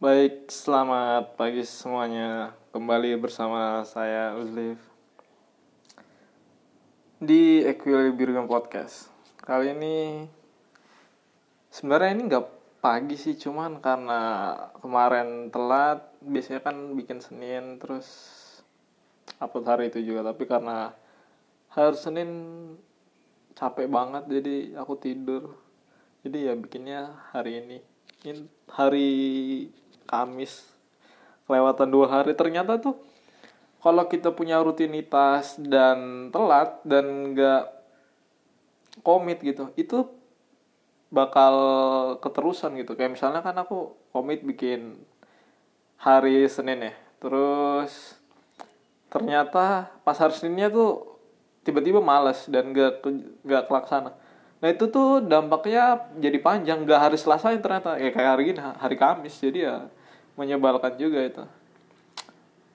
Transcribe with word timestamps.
Baik, 0.00 0.48
selamat 0.48 1.36
pagi 1.36 1.60
semuanya. 1.60 2.56
Kembali 2.72 3.20
bersama 3.20 3.84
saya 3.84 4.32
Uzlif 4.32 4.80
di 7.20 7.60
Equilibrium 7.60 8.48
Podcast. 8.48 9.12
Kali 9.44 9.76
ini 9.76 10.24
sebenarnya 11.68 12.16
ini 12.16 12.22
nggak 12.32 12.46
pagi 12.80 13.20
sih, 13.20 13.36
cuman 13.36 13.84
karena 13.84 14.20
kemarin 14.80 15.52
telat, 15.52 16.16
biasanya 16.24 16.64
kan 16.64 16.96
bikin 16.96 17.20
Senin 17.20 17.76
terus 17.76 18.08
upload 19.36 19.68
hari 19.68 19.92
itu 19.92 20.00
juga, 20.00 20.32
tapi 20.32 20.48
karena 20.48 20.96
hari 21.76 22.00
Senin 22.00 22.30
capek 23.52 23.84
banget 23.84 24.24
jadi 24.32 24.80
aku 24.80 24.96
tidur. 24.96 25.60
Jadi 26.24 26.48
ya 26.48 26.56
bikinnya 26.56 27.20
hari 27.36 27.60
ini. 27.60 27.78
Ini 28.24 28.48
hari 28.72 29.12
Kamis. 30.08 30.68
Kelewatan 31.44 31.88
dua 31.90 32.06
hari. 32.08 32.32
Ternyata 32.36 32.78
tuh 32.78 32.96
kalau 33.80 34.04
kita 34.06 34.30
punya 34.36 34.60
rutinitas 34.60 35.56
dan 35.56 36.28
telat 36.28 36.78
dan 36.84 37.32
nggak 37.32 37.64
komit 39.00 39.40
gitu 39.40 39.72
itu 39.74 40.04
bakal 41.10 41.54
keterusan 42.22 42.76
gitu. 42.78 42.94
Kayak 42.94 43.18
misalnya 43.18 43.40
kan 43.42 43.56
aku 43.58 43.96
komit 44.14 44.44
bikin 44.46 45.00
hari 45.98 46.46
Senin 46.46 46.92
ya. 46.92 46.94
Terus 47.18 48.16
ternyata 49.10 49.90
pas 50.06 50.16
hari 50.16 50.32
Seninnya 50.38 50.70
tuh 50.70 51.18
tiba-tiba 51.66 52.00
males 52.00 52.46
dan 52.48 52.72
gak 52.72 53.04
gak 53.44 53.68
kelaksana 53.68 54.16
nah 54.60 54.68
itu 54.68 54.84
tuh 54.92 55.24
dampaknya 55.24 56.12
jadi 56.20 56.38
panjang. 56.40 56.84
Gak 56.84 57.00
hari 57.00 57.16
Selasa 57.16 57.52
yang 57.52 57.64
ternyata. 57.64 57.96
Ya 57.96 58.12
kayak 58.12 58.30
hari 58.36 58.44
ini 58.52 58.60
hari 58.60 58.96
Kamis. 59.00 59.40
Jadi 59.40 59.64
ya 59.64 59.88
menyebalkan 60.36 61.00
juga 61.00 61.20
itu. 61.24 61.44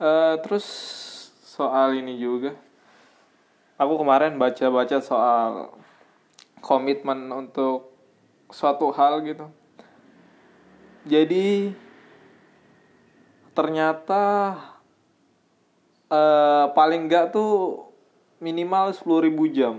Uh, 0.02 0.36
terus 0.42 0.66
soal 1.46 1.96
ini 1.96 2.18
juga. 2.18 2.58
Aku 3.78 4.02
kemarin 4.02 4.36
baca-baca 4.36 4.98
soal 5.04 5.76
komitmen 6.64 7.30
untuk 7.30 7.94
suatu 8.50 8.90
hal 8.96 9.22
gitu. 9.22 9.46
Jadi 11.06 11.70
ternyata 13.56 14.58
uh, 16.10 16.66
paling 16.76 17.08
enggak 17.08 17.32
tuh 17.32 17.86
minimal 18.44 18.92
10.000 18.92 19.56
jam 19.56 19.76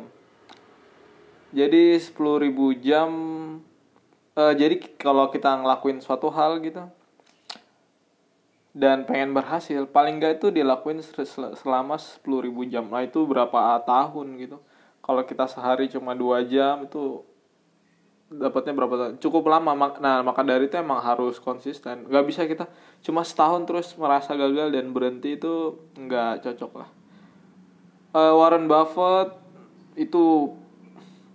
jadi 1.56 1.96
10.000 1.96 2.52
jam 2.84 3.10
uh, 4.36 4.52
jadi 4.52 4.76
kalau 5.00 5.32
kita 5.32 5.56
ngelakuin 5.56 6.04
suatu 6.04 6.28
hal 6.28 6.60
gitu 6.60 6.84
dan 8.76 9.08
pengen 9.08 9.32
berhasil 9.32 9.88
paling 9.88 10.20
gak 10.20 10.36
itu 10.36 10.52
dilakuin 10.52 11.00
selama 11.56 11.96
10.000 11.96 12.20
jam. 12.68 12.84
Nah 12.84 13.08
itu 13.08 13.24
berapa 13.24 13.80
tahun 13.88 14.36
gitu. 14.36 14.60
Kalau 15.00 15.24
kita 15.24 15.48
sehari 15.48 15.88
cuma 15.88 16.12
dua 16.12 16.44
jam 16.44 16.84
itu 16.84 17.24
dapatnya 18.28 18.76
berapa 18.76 18.94
tahun 19.00 19.14
cukup 19.16 19.48
lama. 19.48 19.72
Nah 19.96 20.20
maka 20.20 20.44
dari 20.44 20.68
itu 20.68 20.76
emang 20.76 21.00
harus 21.00 21.40
konsisten. 21.40 22.04
Nggak 22.04 22.24
bisa 22.28 22.44
kita 22.44 22.68
cuma 23.00 23.24
setahun 23.24 23.64
terus 23.64 23.96
merasa 23.96 24.36
gagal 24.36 24.68
dan 24.68 24.92
berhenti 24.92 25.40
itu 25.40 25.80
nggak 25.96 26.44
cocok 26.44 26.72
lah. 26.76 26.90
Uh, 28.12 28.36
Warren 28.36 28.68
Buffett 28.68 29.40
itu 29.96 30.52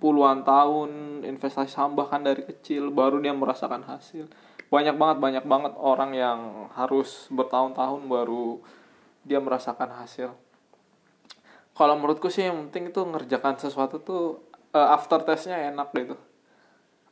puluhan 0.02 0.42
tahun 0.42 1.22
investasi 1.22 1.70
saham 1.70 1.94
bahkan 1.94 2.26
dari 2.26 2.42
kecil 2.42 2.90
baru 2.90 3.22
dia 3.22 3.32
merasakan 3.32 3.86
hasil. 3.86 4.26
Banyak 4.74 4.98
banget 4.98 5.18
banyak 5.22 5.46
banget 5.46 5.74
orang 5.78 6.12
yang 6.18 6.40
harus 6.74 7.30
bertahun-tahun 7.30 8.10
baru 8.10 8.58
dia 9.22 9.38
merasakan 9.38 9.94
hasil. 10.02 10.34
Kalau 11.78 11.96
menurutku 11.96 12.34
sih 12.34 12.50
yang 12.50 12.68
penting 12.68 12.90
itu 12.90 13.02
ngerjakan 13.06 13.62
sesuatu 13.62 14.02
tuh 14.02 14.42
uh, 14.74 14.98
after 14.98 15.22
testnya 15.22 15.70
enak 15.70 15.94
gitu. 15.94 16.18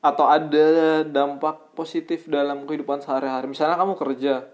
Atau 0.02 0.26
ada 0.26 1.04
dampak 1.06 1.78
positif 1.78 2.26
dalam 2.26 2.66
kehidupan 2.66 3.06
sehari-hari. 3.06 3.52
Misalnya 3.52 3.78
kamu 3.78 3.94
kerja 3.96 4.50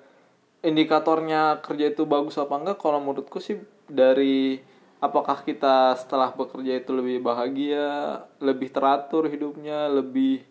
indikatornya 0.66 1.62
kerja 1.62 1.94
itu 1.94 2.03
bagus 2.09 2.41
apa 2.41 2.57
enggak 2.57 2.78
kalau 2.81 2.97
menurutku 2.97 3.38
sih 3.38 3.62
dari 3.85 4.57
apakah 5.03 5.44
kita 5.44 5.95
setelah 6.00 6.31
bekerja 6.31 6.79
itu 6.79 6.91
lebih 6.95 7.19
bahagia 7.19 8.23
lebih 8.39 8.72
teratur 8.72 9.28
hidupnya 9.28 9.91
lebih 9.91 10.44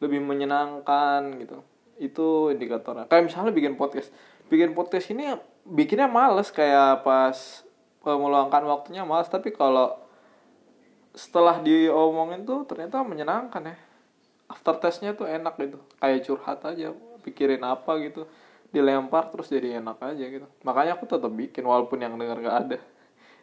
lebih 0.00 0.20
menyenangkan 0.24 1.36
gitu? 1.40 1.58
Itu 2.00 2.48
indikatornya. 2.52 3.08
Kayak 3.08 3.28
misalnya 3.28 3.52
bikin 3.52 3.76
podcast. 3.76 4.08
Bikin 4.48 4.72
podcast 4.72 5.06
ini 5.12 5.36
bikinnya 5.68 6.08
males 6.08 6.48
kayak 6.48 7.04
pas 7.04 7.36
meluangkan 8.04 8.64
waktunya 8.64 9.04
males. 9.04 9.28
Tapi 9.28 9.52
kalau 9.52 9.96
setelah 11.12 11.60
diomongin 11.60 12.48
tuh 12.48 12.64
ternyata 12.64 13.04
menyenangkan 13.04 13.76
ya. 13.76 13.76
After 14.50 14.80
testnya 14.80 15.12
tuh 15.12 15.28
enak 15.28 15.60
gitu. 15.60 15.78
Kayak 16.00 16.24
curhat 16.24 16.60
aja 16.64 16.96
pikirin 17.20 17.60
apa 17.60 18.00
gitu. 18.00 18.24
Dilempar 18.72 19.28
terus 19.28 19.52
jadi 19.52 19.84
enak 19.84 20.00
aja 20.00 20.24
gitu. 20.24 20.48
Makanya 20.64 20.96
aku 20.96 21.04
tetap 21.04 21.28
bikin 21.28 21.68
walaupun 21.68 22.00
yang 22.00 22.16
denger 22.16 22.40
gak 22.40 22.58
ada 22.66 22.78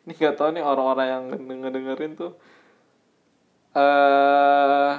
ini 0.08 0.16
gak 0.16 0.40
tau 0.40 0.56
nih 0.56 0.64
orang-orang 0.64 1.08
yang 1.12 1.24
denger 1.36 1.72
dengerin 1.76 2.12
tuh. 2.16 2.32
Eh 3.76 3.84
uh, 3.84 4.94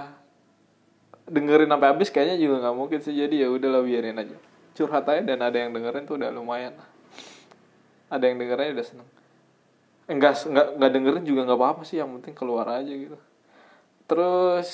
dengerin 1.25 1.73
sampai 1.73 1.89
habis 1.89 2.13
kayaknya 2.13 2.37
juga 2.37 2.69
nggak 2.69 2.77
mungkin 2.77 3.01
sih. 3.01 3.17
Jadi 3.17 3.41
ya 3.41 3.49
udahlah 3.49 3.81
biarin 3.81 4.21
aja. 4.21 4.37
Curhat 4.77 5.09
aja 5.09 5.25
dan 5.25 5.41
ada 5.41 5.57
yang 5.57 5.73
dengerin 5.73 6.05
tuh 6.05 6.21
udah 6.21 6.29
lumayan 6.29 6.77
ada 8.09 8.25
yang 8.25 8.37
dengerin 8.41 8.73
udah 8.77 8.87
seneng. 8.87 9.09
Enggak 10.09 10.41
enggak 10.49 10.67
enggak 10.77 10.91
dengerin 10.97 11.25
juga 11.29 11.41
nggak 11.45 11.61
apa-apa 11.61 11.83
sih 11.85 12.01
yang 12.01 12.09
penting 12.19 12.33
keluar 12.33 12.65
aja 12.69 12.89
gitu. 12.89 13.17
Terus 14.09 14.71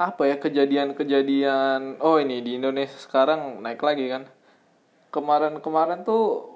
apa 0.00 0.26
ya 0.26 0.36
kejadian-kejadian 0.40 2.00
oh 2.00 2.16
ini 2.18 2.40
di 2.40 2.56
Indonesia 2.56 2.96
sekarang 2.96 3.60
naik 3.60 3.84
lagi 3.84 4.08
kan. 4.08 4.24
Kemarin-kemarin 5.12 6.08
tuh 6.08 6.51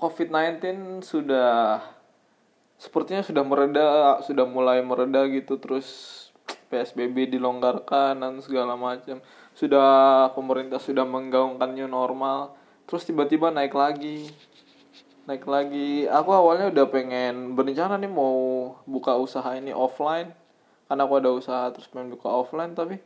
COVID-19 0.00 1.04
sudah 1.04 1.84
sepertinya 2.80 3.20
sudah 3.20 3.44
mereda 3.44 3.84
sudah 4.24 4.48
mulai 4.48 4.80
mereda 4.80 5.28
gitu. 5.28 5.60
Terus 5.60 5.86
PSBB 6.72 7.36
dilonggarkan 7.36 8.16
dan 8.16 8.40
segala 8.40 8.80
macam. 8.80 9.20
Sudah 9.52 10.32
pemerintah 10.32 10.80
sudah 10.80 11.04
menggaungkan 11.04 11.76
new 11.76 11.84
normal. 11.84 12.56
Terus 12.88 13.04
tiba-tiba 13.04 13.52
naik 13.52 13.76
lagi. 13.76 14.32
Naik 15.28 15.44
lagi. 15.44 16.08
Aku 16.08 16.32
awalnya 16.32 16.72
udah 16.72 16.86
pengen 16.88 17.52
berencana 17.52 18.00
nih 18.00 18.08
mau 18.08 18.72
buka 18.88 19.20
usaha 19.20 19.52
ini 19.52 19.76
offline. 19.76 20.32
Karena 20.88 21.04
aku 21.04 21.14
ada 21.20 21.30
usaha 21.30 21.68
terus 21.70 21.86
pengen 21.86 22.16
buka 22.16 22.32
offline 22.32 22.72
tapi 22.72 22.98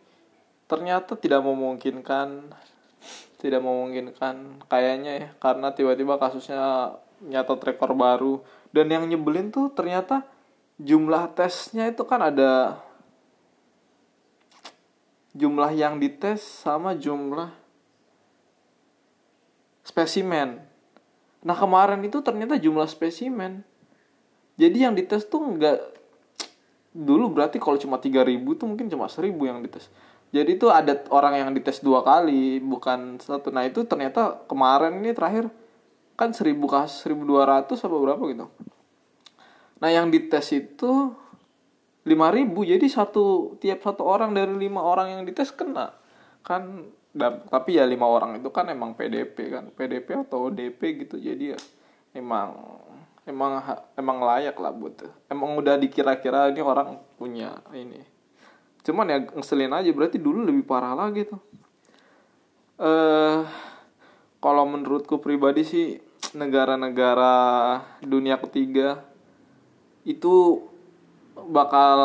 ternyata 0.65 1.13
tidak 1.21 1.45
memungkinkan 1.45 2.49
tidak 3.39 3.61
memungkinkan 3.61 4.65
kayaknya 4.69 5.13
ya 5.21 5.29
karena 5.37 5.73
tiba-tiba 5.77 6.17
kasusnya 6.17 6.97
nyata 7.21 7.57
rekor 7.61 7.93
baru 7.93 8.41
dan 8.75 8.91
yang 8.91 9.05
nyebelin 9.07 9.53
tuh 9.55 9.71
ternyata 9.73 10.27
jumlah 10.81 11.31
tesnya 11.37 11.93
itu 11.93 12.03
kan 12.03 12.21
ada 12.33 12.83
jumlah 15.35 15.71
yang 15.75 15.99
dites 15.99 16.43
sama 16.43 16.95
jumlah 16.95 17.51
spesimen. 19.83 20.63
Nah 21.45 21.57
kemarin 21.59 22.01
itu 22.03 22.23
ternyata 22.25 22.57
jumlah 22.57 22.87
spesimen. 22.89 23.67
Jadi 24.55 24.87
yang 24.87 24.95
dites 24.95 25.27
tuh 25.27 25.43
enggak 25.43 25.83
dulu 26.95 27.35
berarti 27.35 27.59
kalau 27.59 27.75
cuma 27.75 27.99
3000 27.99 28.39
tuh 28.55 28.67
mungkin 28.71 28.87
cuma 28.87 29.11
1000 29.11 29.35
yang 29.43 29.59
dites. 29.61 29.91
Jadi 30.35 30.59
itu 30.59 30.67
ada 30.67 30.99
orang 31.15 31.39
yang 31.39 31.51
dites 31.55 31.79
dua 31.79 32.03
kali, 32.03 32.59
bukan 32.59 33.23
satu. 33.23 33.55
Nah 33.55 33.63
itu 33.63 33.87
ternyata 33.87 34.43
kemarin 34.51 34.99
ini 34.99 35.15
terakhir 35.15 35.47
kan 36.19 36.35
1000 36.35 36.59
kasus 36.67 37.07
1200 37.07 37.71
apa 37.71 37.97
berapa 38.03 38.23
gitu. 38.27 38.47
Nah 39.79 39.89
yang 39.95 40.11
dites 40.11 40.51
itu 40.51 41.15
lima 42.05 42.29
ribu 42.29 42.69
jadi 42.69 42.85
satu 42.85 43.57
tiap 43.59 43.81
satu 43.81 44.05
orang 44.05 44.37
dari 44.37 44.53
lima 44.53 44.85
orang 44.85 45.17
yang 45.17 45.23
dites 45.25 45.49
kena 45.57 45.97
kan 46.45 46.85
tapi 47.49 47.81
ya 47.81 47.89
lima 47.89 48.05
orang 48.05 48.37
itu 48.37 48.53
kan 48.53 48.69
emang 48.69 48.93
PDP 48.93 49.37
kan 49.49 49.73
PDP 49.73 50.29
atau 50.29 50.53
ODP 50.53 51.09
gitu 51.09 51.17
jadi 51.17 51.57
ya 51.57 51.59
emang 52.13 52.61
emang 53.25 53.65
emang 53.97 54.19
layak 54.21 54.57
lah 54.61 54.73
buat 54.77 55.01
emang 55.33 55.57
udah 55.57 55.81
dikira-kira 55.81 56.53
ini 56.53 56.61
orang 56.61 57.01
punya 57.17 57.57
ini 57.73 58.14
cuman 58.85 59.09
ya 59.09 59.19
ngeselin 59.25 59.73
aja 59.73 59.91
berarti 59.97 60.21
dulu 60.21 60.45
lebih 60.45 60.69
parah 60.69 60.93
lagi 60.93 61.25
tuh. 61.25 61.41
Eh 62.79 63.41
kalau 64.45 64.65
menurutku 64.69 65.25
pribadi 65.25 65.65
sih 65.65 65.87
negara-negara 66.37 67.81
dunia 68.05 68.37
ketiga 68.37 69.01
itu 70.05 70.61
bakal 71.49 71.99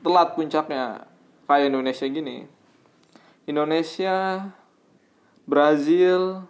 telat 0.00 0.32
puncaknya. 0.32 1.04
Kayak 1.44 1.68
Indonesia 1.68 2.06
gini. 2.08 2.48
Indonesia 3.44 4.48
Brazil 5.44 6.48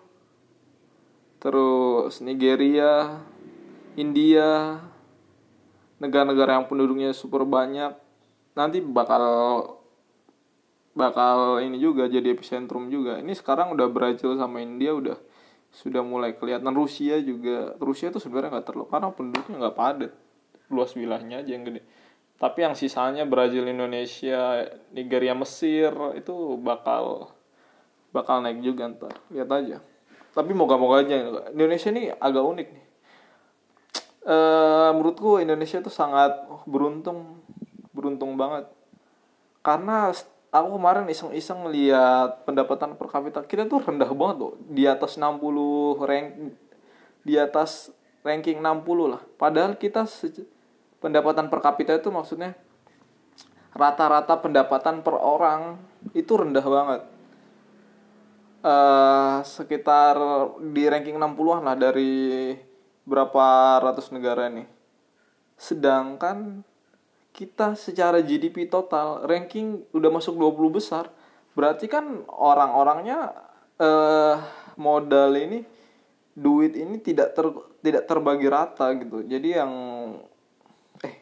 terus 1.43 2.23
Nigeria 2.23 3.19
India 3.99 4.79
negara-negara 5.99 6.63
yang 6.63 6.71
penduduknya 6.71 7.11
super 7.11 7.43
banyak 7.43 8.04
nanti 8.55 8.79
bakal 8.81 9.23
bakal 10.95 11.59
ini 11.59 11.77
juga 11.83 12.07
jadi 12.07 12.33
epicentrum 12.33 12.89
juga. 12.89 13.19
Ini 13.19 13.35
sekarang 13.35 13.75
udah 13.75 13.91
Brazil 13.91 14.39
sama 14.39 14.63
India 14.63 14.95
udah 14.95 15.19
sudah 15.75 16.07
mulai 16.07 16.39
kelihatan. 16.39 16.71
Rusia 16.71 17.19
juga 17.19 17.75
Rusia 17.83 18.15
itu 18.15 18.23
sebenarnya 18.23 18.59
nggak 18.59 18.67
terlalu 18.67 18.87
karena 18.89 19.09
penduduknya 19.11 19.57
nggak 19.59 19.77
padat. 19.77 20.13
Luas 20.71 20.95
wilayahnya 20.95 21.43
aja 21.43 21.51
yang 21.51 21.67
gede. 21.67 21.83
Tapi 22.35 22.67
yang 22.67 22.75
sisanya 22.75 23.23
Brazil 23.27 23.67
Indonesia 23.67 24.67
Nigeria 24.91 25.35
Mesir 25.39 25.91
itu 26.19 26.59
bakal 26.59 27.31
bakal 28.15 28.43
naik 28.43 28.63
juga 28.63 28.91
ntar. 28.91 29.15
Lihat 29.35 29.51
aja. 29.51 29.77
Tapi 30.35 30.51
moga-moga 30.51 31.03
aja. 31.03 31.15
Indonesia 31.51 31.91
ini 31.95 32.11
agak 32.11 32.43
unik 32.43 32.69
nih. 32.75 32.87
E, 34.25 34.37
menurutku 34.95 35.39
Indonesia 35.39 35.79
itu 35.79 35.91
sangat 35.95 36.35
beruntung 36.67 37.39
beruntung 38.05 38.37
banget. 38.37 38.69
Karena 39.65 40.13
aku 40.53 40.69
kemarin 40.77 41.09
iseng-iseng 41.09 41.65
melihat 41.65 42.45
pendapatan 42.45 43.01
per 43.01 43.09
kapita 43.09 43.41
kita 43.49 43.65
tuh 43.65 43.81
rendah 43.81 44.13
banget 44.13 44.37
loh. 44.45 44.55
Di 44.69 44.85
atas 44.85 45.17
60 45.17 46.05
rank 46.05 46.27
di 47.25 47.41
atas 47.41 47.89
ranking 48.21 48.61
60 48.61 49.09
lah. 49.09 49.25
Padahal 49.41 49.81
kita 49.81 50.05
pendapatan 51.01 51.49
per 51.49 51.65
kapita 51.65 51.97
itu 51.97 52.13
maksudnya 52.13 52.53
rata-rata 53.73 54.37
pendapatan 54.45 55.01
per 55.01 55.17
orang 55.17 55.81
itu 56.13 56.37
rendah 56.37 56.67
banget. 56.69 57.03
Uh, 58.65 59.45
sekitar 59.45 60.17
di 60.73 60.89
ranking 60.89 61.17
60-an 61.21 61.69
lah 61.69 61.77
dari 61.77 62.53
berapa 63.05 63.77
ratus 63.85 64.09
negara 64.09 64.49
nih 64.49 64.65
sedangkan 65.55 66.67
kita 67.35 67.75
secara 67.75 68.23
GDP 68.23 68.71
total 68.71 69.27
ranking 69.27 69.83
udah 69.91 70.11
masuk 70.15 70.39
20 70.39 70.79
besar 70.79 71.11
berarti 71.59 71.91
kan 71.91 72.23
orang-orangnya 72.31 73.35
eh 73.75 74.39
modal 74.79 75.35
ini 75.35 75.67
duit 76.35 76.75
ini 76.75 76.99
tidak 76.99 77.35
ter 77.35 77.47
tidak 77.79 78.05
terbagi 78.11 78.49
rata 78.51 78.91
gitu. 78.99 79.23
Jadi 79.23 79.49
yang 79.55 79.73
eh 81.03 81.17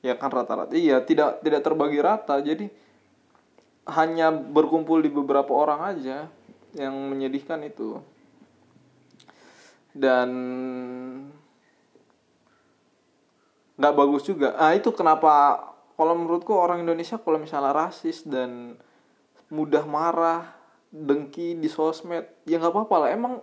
ya 0.00 0.16
kan 0.16 0.32
rata-rata 0.32 0.72
iya 0.72 1.04
tidak 1.04 1.44
tidak 1.44 1.60
terbagi 1.60 2.00
rata. 2.00 2.40
Jadi 2.40 2.68
hanya 3.90 4.32
berkumpul 4.32 5.04
di 5.04 5.10
beberapa 5.12 5.52
orang 5.52 5.80
aja 5.96 6.28
yang 6.76 6.94
menyedihkan 7.12 7.60
itu. 7.66 8.00
Dan 9.90 10.30
nggak 13.80 13.94
bagus 13.96 14.28
juga. 14.28 14.52
Ah 14.60 14.76
itu 14.76 14.92
kenapa 14.92 15.56
kalau 15.96 16.12
menurutku 16.12 16.52
orang 16.52 16.84
Indonesia 16.84 17.16
kalau 17.16 17.40
misalnya 17.40 17.72
rasis 17.72 18.28
dan 18.28 18.76
mudah 19.48 19.88
marah 19.88 20.52
dengki 20.92 21.56
di 21.56 21.66
sosmed 21.72 22.28
ya 22.44 22.60
nggak 22.60 22.76
apa-apa 22.76 22.96
lah. 23.00 23.08
Emang 23.16 23.40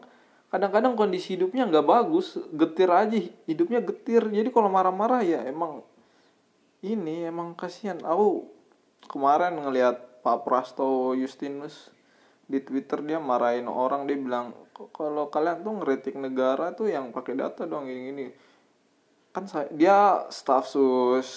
kadang-kadang 0.54 0.94
kondisi 0.94 1.34
hidupnya 1.36 1.66
nggak 1.66 1.84
bagus 1.90 2.38
getir 2.54 2.94
aja 2.94 3.18
hidupnya 3.50 3.82
getir. 3.82 4.30
Jadi 4.30 4.54
kalau 4.54 4.70
marah-marah 4.70 5.26
ya 5.26 5.42
emang 5.42 5.82
ini 6.86 7.26
emang 7.26 7.58
kasihan. 7.58 7.98
Aku 8.06 8.46
kemarin 9.10 9.58
ngelihat 9.58 10.22
Pak 10.22 10.46
Prasto 10.46 11.18
Justinus 11.18 11.90
di 12.48 12.62
Twitter 12.62 13.02
dia 13.04 13.20
marahin 13.20 13.68
orang 13.68 14.08
dia 14.08 14.16
bilang 14.16 14.56
kalau 14.94 15.28
kalian 15.28 15.66
tuh 15.66 15.74
ngeritik 15.84 16.16
negara 16.16 16.72
tuh 16.72 16.88
yang 16.88 17.12
pakai 17.12 17.36
data 17.36 17.68
dong 17.68 17.92
ini 17.92 18.04
ini 18.14 18.26
kan 19.38 19.46
saya 19.46 19.70
dia 19.70 20.26
staf 20.34 20.66
sus 20.66 21.30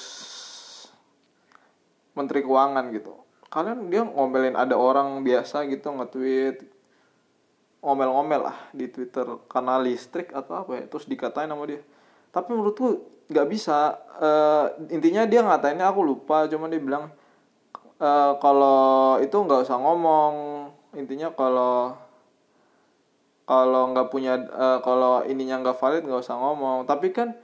menteri 2.16 2.40
keuangan 2.40 2.88
gitu. 2.96 3.12
Kalian 3.52 3.92
dia 3.92 4.08
ngomelin 4.08 4.56
ada 4.56 4.72
orang 4.72 5.20
biasa 5.20 5.68
gitu 5.68 5.92
nge-tweet 5.92 6.64
ngomel-ngomel 7.84 8.48
lah 8.48 8.56
di 8.72 8.88
Twitter. 8.88 9.28
Karena 9.52 9.76
listrik 9.76 10.32
atau 10.32 10.64
apa 10.64 10.80
ya 10.80 10.84
terus 10.88 11.04
dikatain 11.04 11.52
sama 11.52 11.68
dia. 11.68 11.84
Tapi 12.32 12.48
menurutku 12.56 13.04
nggak 13.28 13.46
bisa. 13.52 14.00
Uh, 14.16 14.88
intinya 14.88 15.28
dia 15.28 15.44
ngatainnya 15.44 15.92
aku 15.92 16.00
lupa. 16.00 16.48
Cuma 16.48 16.72
dia 16.72 16.80
bilang 16.80 17.12
uh, 18.00 18.32
kalau 18.40 19.20
itu 19.20 19.36
nggak 19.36 19.68
usah 19.68 19.76
ngomong. 19.76 20.34
Intinya 20.96 21.36
kalau 21.36 22.00
kalau 23.44 23.92
nggak 23.92 24.08
punya 24.08 24.40
uh, 24.56 24.80
kalau 24.80 25.20
ininya 25.28 25.60
nggak 25.60 25.76
valid 25.76 26.08
nggak 26.08 26.24
usah 26.24 26.40
ngomong. 26.40 26.88
Tapi 26.88 27.12
kan 27.12 27.36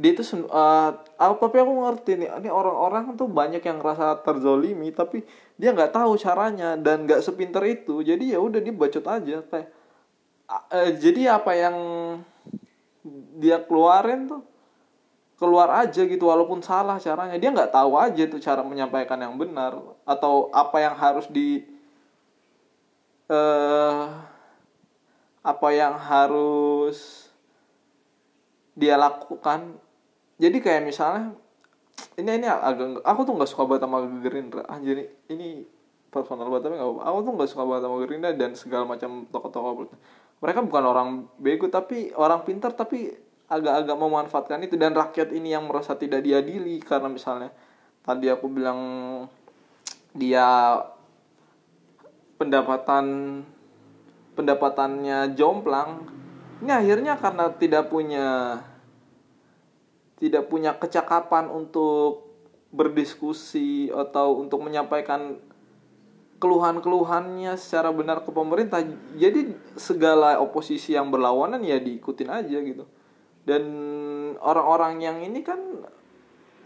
dia 0.00 0.16
itu 0.16 0.24
uh, 0.48 0.96
tapi 1.20 1.56
aku 1.60 1.72
ngerti 1.84 2.24
nih 2.24 2.32
ini 2.40 2.48
orang-orang 2.48 3.20
tuh 3.20 3.28
banyak 3.28 3.60
yang 3.60 3.84
ngerasa 3.84 4.24
terzolimi 4.24 4.88
tapi 4.96 5.20
dia 5.60 5.76
nggak 5.76 5.92
tahu 5.92 6.16
caranya 6.16 6.80
dan 6.80 7.04
nggak 7.04 7.20
sepinter 7.20 7.60
itu. 7.68 8.00
Jadi 8.00 8.32
ya 8.32 8.40
udah 8.40 8.64
dia 8.64 8.72
bacot 8.72 9.04
aja 9.04 9.44
kayak 9.44 9.68
uh, 10.48 10.90
jadi 10.96 11.36
apa 11.36 11.52
yang 11.52 11.76
dia 13.36 13.60
keluarin 13.60 14.24
tuh 14.24 14.40
keluar 15.36 15.68
aja 15.84 16.00
gitu 16.08 16.32
walaupun 16.32 16.64
salah 16.64 16.96
caranya. 16.96 17.36
Dia 17.36 17.52
nggak 17.52 17.68
tahu 17.68 17.92
aja 18.00 18.24
tuh 18.24 18.40
cara 18.40 18.64
menyampaikan 18.64 19.20
yang 19.20 19.36
benar 19.36 19.76
atau 20.08 20.48
apa 20.56 20.80
yang 20.80 20.96
harus 20.96 21.28
di 21.28 21.60
uh, 23.28 24.08
apa 25.44 25.68
yang 25.76 25.92
harus 26.00 27.28
dia 28.72 28.96
lakukan 28.96 29.76
jadi 30.40 30.56
kayak 30.56 30.82
misalnya 30.88 31.36
ini 32.16 32.30
ini 32.40 32.48
agak 32.48 33.04
aku 33.04 33.20
tuh 33.28 33.36
nggak 33.36 33.50
suka 33.50 33.68
banget 33.68 33.84
sama 33.84 33.98
Gerindra. 34.24 34.64
Anjir 34.72 35.12
ini 35.28 35.68
personal 36.08 36.48
banget 36.48 36.72
tapi 36.72 36.74
nggak 36.80 36.90
apa 36.96 37.02
aku 37.06 37.18
tuh 37.22 37.32
nggak 37.36 37.50
suka 37.52 37.62
banget 37.68 37.82
sama 37.84 37.96
Gerindra 38.02 38.30
dan 38.32 38.50
segala 38.56 38.84
macam 38.88 39.10
tokoh-tokoh 39.28 39.92
mereka 40.40 40.64
bukan 40.64 40.84
orang 40.88 41.08
bego 41.36 41.68
tapi 41.68 42.16
orang 42.16 42.40
pintar 42.48 42.72
tapi 42.72 43.12
agak-agak 43.50 43.96
memanfaatkan 43.98 44.62
itu. 44.64 44.78
Dan 44.78 44.94
rakyat 44.94 45.34
ini 45.34 45.52
yang 45.52 45.66
merasa 45.66 45.98
tidak 45.98 46.22
diadili 46.22 46.78
karena 46.80 47.10
misalnya 47.10 47.50
tadi 48.06 48.30
aku 48.30 48.46
bilang 48.46 48.80
dia 50.14 50.80
pendapatan 52.38 53.06
pendapatannya 54.38 55.34
jomplang. 55.34 56.06
Ini 56.64 56.72
akhirnya 56.72 57.18
karena 57.18 57.52
tidak 57.58 57.92
punya 57.92 58.56
tidak 60.20 60.52
punya 60.52 60.76
kecakapan 60.76 61.48
untuk 61.48 62.28
berdiskusi 62.70 63.90
atau 63.90 64.38
untuk 64.38 64.62
menyampaikan 64.62 65.40
keluhan-keluhannya 66.40 67.52
secara 67.60 67.92
benar 67.92 68.24
ke 68.24 68.30
pemerintah 68.32 68.80
jadi 69.12 69.52
segala 69.76 70.40
oposisi 70.40 70.96
yang 70.96 71.12
berlawanan 71.12 71.60
ya 71.60 71.76
diikutin 71.80 72.30
aja 72.30 72.58
gitu. 72.60 72.84
Dan 73.44 73.64
orang-orang 74.38 75.00
yang 75.00 75.16
ini 75.24 75.40
kan 75.40 75.58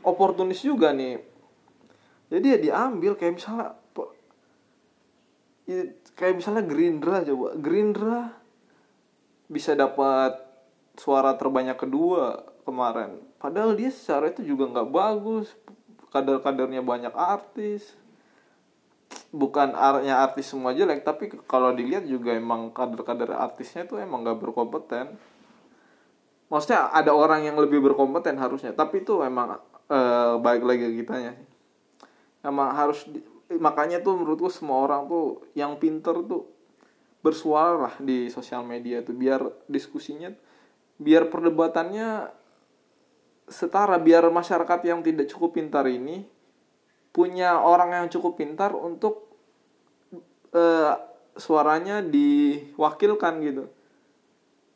oportunis 0.05 0.63
juga 0.63 0.95
nih. 0.95 1.19
Jadi 2.31 2.47
ya 2.47 2.59
diambil 2.61 3.15
kayak 3.15 3.35
misalnya 3.39 3.69
kayak 6.15 6.35
misalnya 6.39 6.63
Gerindra 6.67 7.25
coba. 7.25 7.49
Gerindra 7.59 8.19
bisa 9.51 9.75
dapat 9.75 10.39
suara 10.95 11.35
terbanyak 11.35 11.75
kedua 11.75 12.54
kemarin. 12.65 13.21
Padahal 13.39 13.77
dia 13.77 13.93
secara 13.93 14.33
itu 14.33 14.43
juga 14.43 14.67
nggak 14.73 14.89
bagus. 14.91 15.53
Kader-kadernya 16.11 16.81
banyak 16.81 17.15
artis. 17.15 17.95
Bukan 19.31 19.77
artinya 19.77 20.25
artis 20.25 20.51
semua 20.51 20.75
jelek 20.75 21.07
tapi 21.07 21.31
kalau 21.47 21.71
dilihat 21.71 22.09
juga 22.09 22.35
emang 22.35 22.73
kader-kader 22.75 23.37
artisnya 23.37 23.87
itu 23.87 24.01
emang 24.01 24.25
nggak 24.27 24.41
berkompeten. 24.41 25.15
Maksudnya 26.49 26.91
ada 26.91 27.13
orang 27.15 27.47
yang 27.47 27.59
lebih 27.59 27.83
berkompeten 27.83 28.39
harusnya 28.39 28.75
tapi 28.75 29.03
itu 29.03 29.23
emang 29.23 29.59
e, 29.91 29.99
baik 30.39 30.63
lagi 30.63 30.87
kitanya 31.03 31.35
emang 32.45 32.77
harus 32.77 33.09
makanya 33.49 34.05
tuh 34.05 34.21
menurutku 34.21 34.53
semua 34.53 34.85
orang 34.85 35.09
tuh 35.09 35.45
yang 35.57 35.81
pinter 35.81 36.21
tuh 36.25 36.49
bersuara 37.25 37.97
di 37.97 38.29
sosial 38.29 38.69
media 38.69 39.01
tuh 39.01 39.17
biar 39.17 39.49
diskusinya 39.65 40.29
biar 41.01 41.33
perdebatannya 41.33 42.29
setara 43.49 44.01
biar 44.01 44.29
masyarakat 44.33 44.81
yang 44.89 45.05
tidak 45.05 45.29
cukup 45.29 45.61
pintar 45.61 45.85
ini 45.89 46.25
punya 47.15 47.61
orang 47.61 47.95
yang 47.95 48.07
cukup 48.11 48.41
pintar 48.41 48.75
untuk 48.75 49.31
uh, 50.51 50.99
suaranya 51.39 52.03
diwakilkan 52.03 53.35
gitu. 53.45 53.65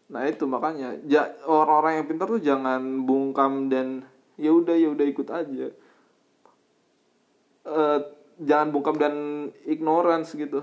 Nah 0.08 0.22
itu 0.24 0.44
makanya 0.46 0.96
orang-orang 1.44 2.02
yang 2.02 2.06
pintar 2.06 2.26
tuh 2.30 2.42
jangan 2.42 2.80
bungkam 3.04 3.66
dan 3.66 4.06
ya 4.38 4.54
udah 4.54 4.76
ya 4.78 4.88
udah 4.94 5.06
ikut 5.06 5.28
aja. 5.34 5.66
Uh, 7.68 8.00
jangan 8.38 8.70
bungkam 8.70 8.96
dan 8.96 9.14
ignorance 9.66 10.32
gitu 10.32 10.62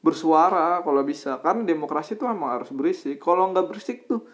bersuara 0.00 0.80
kalau 0.80 1.04
bisa 1.04 1.36
karena 1.44 1.62
demokrasi 1.62 2.16
tuh 2.16 2.28
emang 2.32 2.60
harus 2.60 2.72
berisik 2.72 3.20
kalau 3.20 3.52
nggak 3.52 3.68
berisik 3.68 4.08
tuh 4.08 4.24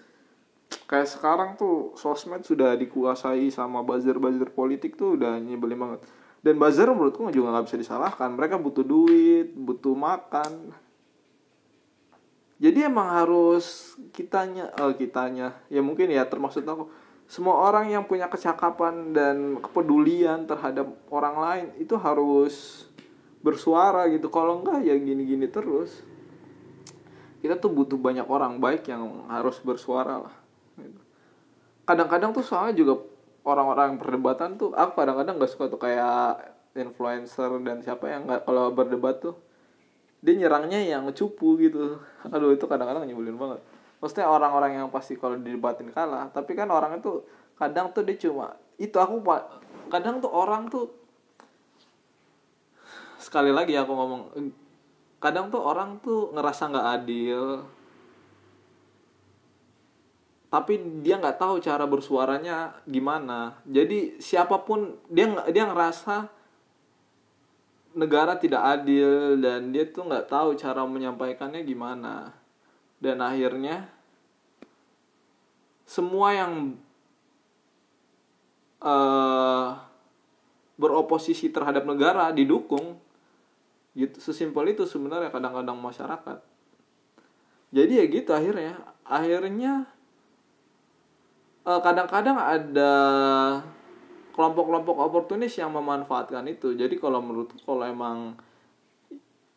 kayak 0.86 1.10
sekarang 1.10 1.50
tuh 1.58 1.92
sosmed 1.98 2.46
sudah 2.46 2.78
dikuasai 2.78 3.50
sama 3.50 3.82
buzzer-buzzer 3.82 4.54
politik 4.54 4.94
tuh 4.94 5.18
udah 5.18 5.38
nyebelin 5.42 5.78
banget. 5.78 6.00
Dan 6.46 6.62
buzzer 6.62 6.86
menurutku 6.86 7.26
juga 7.34 7.50
nggak 7.50 7.66
bisa 7.66 7.76
disalahkan. 7.78 8.30
Mereka 8.38 8.62
butuh 8.62 8.86
duit 8.86 9.50
butuh 9.50 9.98
makan. 9.98 10.70
Jadi 12.56 12.86
emang 12.86 13.12
harus 13.12 13.98
kitanya 14.14 14.70
eh, 14.78 14.94
kitanya. 14.94 15.58
Ya 15.66 15.82
mungkin 15.82 16.08
ya 16.08 16.22
termasuk 16.24 16.62
aku. 16.62 16.86
Semua 17.26 17.58
orang 17.58 17.90
yang 17.90 18.06
punya 18.06 18.30
kecakapan 18.30 19.10
dan 19.10 19.58
kepedulian 19.58 20.46
terhadap 20.46 20.86
orang 21.10 21.34
lain 21.34 21.66
itu 21.82 21.98
harus 21.98 22.86
bersuara 23.42 24.06
gitu. 24.14 24.30
Kalau 24.30 24.62
enggak 24.62 24.86
ya 24.86 24.94
gini-gini 24.94 25.50
terus. 25.50 26.06
Kita 27.42 27.58
tuh 27.58 27.74
butuh 27.74 27.98
banyak 27.98 28.30
orang 28.30 28.62
baik 28.62 28.86
yang 28.86 29.26
harus 29.26 29.58
bersuara 29.66 30.22
lah. 30.22 30.45
Kadang-kadang 31.86 32.34
tuh 32.34 32.42
soalnya 32.42 32.74
juga 32.74 33.00
orang-orang 33.46 33.96
perdebatan 33.96 34.58
tuh 34.58 34.74
aku 34.74 34.98
kadang-kadang 34.98 35.38
nggak 35.38 35.50
suka 35.54 35.70
tuh 35.70 35.78
kayak 35.78 36.42
influencer 36.76 37.48
dan 37.62 37.80
siapa 37.80 38.10
yang 38.10 38.26
nggak 38.26 38.42
kalau 38.44 38.74
berdebat 38.74 39.22
tuh 39.22 39.38
dia 40.20 40.34
nyerangnya 40.34 40.82
yang 40.82 41.06
cupu 41.14 41.54
gitu. 41.62 42.02
Aduh 42.26 42.50
itu 42.50 42.66
kadang-kadang 42.66 43.06
nyebelin 43.06 43.38
banget. 43.38 43.62
Maksudnya 44.02 44.26
orang-orang 44.26 44.82
yang 44.82 44.90
pasti 44.90 45.14
kalau 45.14 45.38
didebatin 45.38 45.94
kalah 45.94 46.28
tapi 46.34 46.58
kan 46.58 46.68
orang 46.68 46.98
itu 46.98 47.22
kadang 47.56 47.94
tuh 47.94 48.04
dia 48.04 48.18
cuma 48.20 48.58
itu 48.76 48.98
aku 49.00 49.24
kadang 49.88 50.20
tuh 50.20 50.28
orang 50.28 50.68
tuh 50.68 50.92
sekali 53.16 53.48
lagi 53.48 53.72
aku 53.78 53.88
ngomong 53.88 54.22
kadang 55.16 55.48
tuh 55.48 55.64
orang 55.64 55.96
tuh 56.04 56.28
ngerasa 56.36 56.68
nggak 56.68 56.88
adil 57.00 57.64
tapi 60.46 60.78
dia 61.02 61.18
nggak 61.18 61.42
tahu 61.42 61.58
cara 61.58 61.84
bersuaranya 61.90 62.78
gimana. 62.86 63.58
Jadi 63.66 64.22
siapa 64.22 64.62
pun 64.62 64.94
dia 65.10 65.26
dia 65.50 65.66
ngerasa 65.66 66.30
negara 67.96 68.38
tidak 68.38 68.62
adil 68.62 69.40
dan 69.42 69.74
dia 69.74 69.88
tuh 69.90 70.06
nggak 70.06 70.30
tahu 70.30 70.54
cara 70.54 70.86
menyampaikannya 70.86 71.66
gimana. 71.66 72.30
Dan 73.02 73.18
akhirnya 73.20 73.90
semua 75.82 76.32
yang 76.32 76.78
uh, 78.80 79.82
beroposisi 80.78 81.50
terhadap 81.50 81.82
negara 81.82 82.30
didukung. 82.30 83.02
Gitu 83.96 84.20
sesimpel 84.22 84.76
itu 84.76 84.86
sebenarnya 84.86 85.32
kadang-kadang 85.34 85.80
masyarakat. 85.80 86.38
Jadi 87.74 87.92
ya 87.98 88.04
gitu 88.06 88.30
akhirnya. 88.30 88.78
Akhirnya 89.06 89.95
kadang-kadang 91.66 92.38
ada 92.38 92.92
kelompok-kelompok 94.36 94.96
oportunis 95.02 95.56
yang 95.58 95.74
memanfaatkan 95.74 96.46
itu. 96.46 96.78
Jadi 96.78 96.94
kalau 97.00 97.18
menurut 97.18 97.50
kalau 97.66 97.82
emang 97.82 98.38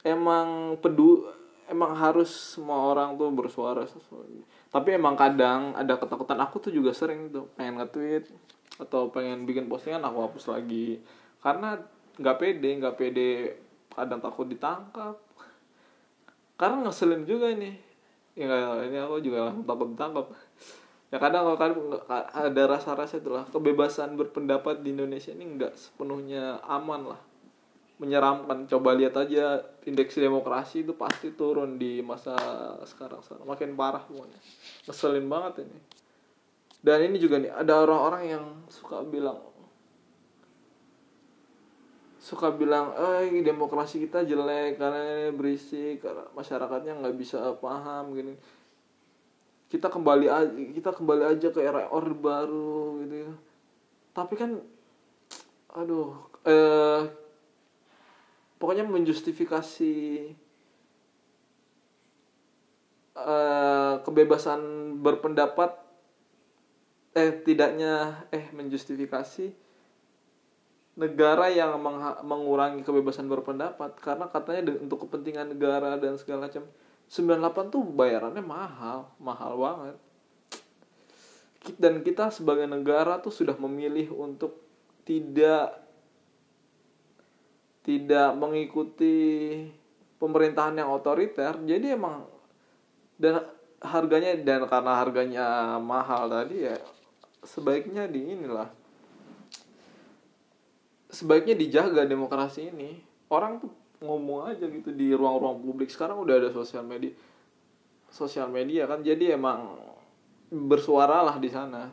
emang 0.01 0.79
pedu 0.81 1.27
emang 1.69 1.93
harus 1.93 2.57
semua 2.57 2.81
orang 2.81 3.13
tuh 3.13 3.29
bersuara 3.29 3.85
tapi 4.73 4.97
emang 4.97 5.13
kadang 5.13 5.77
ada 5.77 6.01
ketakutan. 6.01 6.41
Aku 6.41 6.57
tuh 6.57 6.73
juga 6.73 6.95
sering 6.95 7.29
tuh 7.29 7.45
pengen 7.53 7.77
nge-tweet 7.77 8.25
atau 8.81 9.13
pengen 9.13 9.43
bikin 9.45 9.69
postingan 9.69 10.01
aku 10.01 10.25
hapus 10.25 10.49
lagi. 10.49 10.97
Karena 11.45 11.77
nggak 12.17 12.37
pede 12.41 12.69
nggak 12.81 12.95
pede 12.97 13.29
kadang 13.93 14.23
takut 14.23 14.49
ditangkap. 14.49 15.19
Karena 16.57 16.89
ngeselin 16.89 17.27
juga 17.27 17.53
ini. 17.53 17.75
Ya 18.33 18.47
ini 18.87 18.97
aku 18.97 19.19
juga 19.19 19.51
takut 19.67 19.93
ditangkap 19.93 20.25
ya 21.09 21.17
kadang 21.17 21.49
kalau 21.49 21.57
kan 21.57 21.71
ada 22.33 22.61
rasa-rasa 22.69 23.17
itulah 23.17 23.45
kebebasan 23.49 24.13
berpendapat 24.13 24.85
di 24.85 24.93
Indonesia 24.93 25.33
ini 25.33 25.57
nggak 25.57 25.73
sepenuhnya 25.73 26.61
aman 26.65 27.15
lah. 27.15 27.21
Menyeramkan. 27.99 28.63
Coba 28.71 28.95
lihat 28.95 29.19
aja 29.19 29.59
indeks 29.83 30.15
demokrasi 30.15 30.87
itu 30.87 30.95
pasti 30.95 31.35
turun 31.35 31.75
di 31.75 31.99
masa 31.99 32.31
sekarang 32.87 33.19
sekarang. 33.19 33.43
Makin 33.43 33.75
parah 33.75 34.05
semuanya 34.07 34.39
ngeselin 34.87 35.27
banget 35.27 35.67
ini. 35.67 35.79
Dan 36.79 37.11
ini 37.11 37.19
juga 37.19 37.43
nih 37.43 37.51
ada 37.51 37.83
orang-orang 37.83 38.23
yang 38.23 38.45
suka 38.71 39.03
bilang 39.03 39.49
suka 42.19 42.51
bilang 42.51 42.91
eh 42.93 43.31
demokrasi 43.41 44.03
kita 44.03 44.27
jelek 44.27 44.75
karena 44.75 45.31
berisik 45.31 46.03
karena 46.03 46.27
masyarakatnya 46.35 46.99
nggak 46.99 47.15
bisa 47.15 47.55
paham 47.63 48.11
gini 48.11 48.35
kita 49.69 49.87
kembali 49.87 50.27
aja 50.27 50.53
kita 50.73 50.89
kembali 50.97 51.23
aja 51.29 51.47
ke 51.53 51.61
era 51.61 51.85
orde 51.93 52.17
baru 52.17 53.05
gitu 53.05 53.15
ya. 53.29 53.33
Tapi 54.17 54.33
kan 54.33 54.57
aduh 55.69 56.17
eh 56.49 57.05
pokoknya 58.57 58.89
menjustifikasi 58.89 59.95
eh, 63.13 63.93
kebebasan 64.01 64.61
berpendapat 65.05 65.77
eh 67.13 67.31
tidaknya 67.45 68.25
eh 68.33 68.49
menjustifikasi 68.49 69.53
negara 70.99 71.47
yang 71.47 71.79
meng 71.79 72.01
mengurangi 72.25 72.81
kebebasan 72.81 73.29
berpendapat. 73.29 74.01
Karena 74.01 74.25
katanya 74.33 74.73
untuk 74.81 75.05
kepentingan 75.05 75.53
negara 75.53 75.95
dan 76.01 76.17
segala 76.17 76.49
macam 76.49 76.65
98 77.09 77.73
tuh 77.73 77.81
bayarannya 77.81 78.45
mahal 78.45 79.09
mahal 79.17 79.57
banget. 79.57 79.97
Dan 81.75 82.05
kita 82.05 82.29
sebagai 82.29 82.69
negara 82.69 83.17
tuh 83.19 83.33
sudah 83.33 83.57
memilih 83.57 84.13
untuk 84.13 84.61
tidak 85.03 85.73
tidak 87.81 88.29
mengikuti 88.37 89.17
pemerintahan 90.21 90.77
yang 90.77 90.93
otoriter. 90.93 91.57
Jadi 91.65 91.97
emang 91.97 92.29
dan 93.17 93.41
harganya 93.81 94.37
dan 94.37 94.69
karena 94.69 94.93
harganya 95.01 95.45
mahal 95.81 96.29
tadi 96.29 96.67
ya 96.67 96.75
sebaiknya 97.43 98.03
di 98.11 98.35
inilah 98.35 98.67
sebaiknya 101.09 101.57
dijaga 101.57 102.05
demokrasi 102.05 102.69
ini. 102.69 103.01
Orang 103.29 103.61
tuh 103.61 103.73
ngomong 103.99 104.47
aja 104.47 104.65
gitu 104.67 104.95
di 104.95 105.11
ruang-ruang 105.11 105.59
publik. 105.59 105.91
Sekarang 105.91 106.23
udah 106.23 106.39
ada 106.39 106.49
sosial 106.55 106.87
media 106.87 107.11
sosial 108.09 108.47
media 108.49 108.87
kan. 108.87 109.03
Jadi 109.03 109.35
emang 109.35 109.75
bersuara 110.49 111.21
lah 111.21 111.37
di 111.37 111.49
sana. 111.51 111.91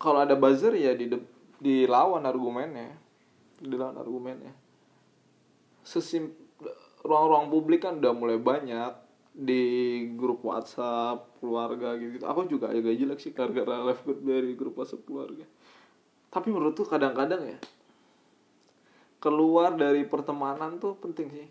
Kalau 0.00 0.20
ada 0.20 0.36
buzzer 0.36 0.74
ya 0.76 0.92
di 0.96 1.08
dilawan 1.60 2.24
argumennya. 2.24 2.96
Dilawan 3.60 3.96
argumennya. 4.00 4.52
Sesim 5.84 6.32
ruang-ruang 7.04 7.52
publik 7.52 7.84
kan 7.84 8.00
udah 8.00 8.12
mulai 8.16 8.40
banyak. 8.40 9.04
Di 9.34 9.62
grup 10.14 10.46
WhatsApp 10.46 11.42
keluarga 11.42 11.98
gitu, 11.98 12.22
aku 12.22 12.46
juga 12.46 12.70
agak 12.70 12.94
jelek 12.94 13.18
sih 13.18 13.34
gara-gara 13.34 13.82
live 13.90 14.06
dari 14.22 14.54
grup 14.54 14.78
WhatsApp 14.78 15.02
keluarga. 15.02 15.42
Tapi 16.30 16.54
menurut 16.54 16.78
tuh 16.78 16.86
kadang-kadang 16.86 17.42
ya 17.42 17.58
keluar 19.24 19.72
dari 19.72 20.04
pertemanan 20.04 20.76
tuh 20.76 21.00
penting 21.00 21.32
sih. 21.32 21.48